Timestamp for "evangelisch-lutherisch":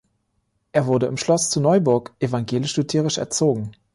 2.17-3.19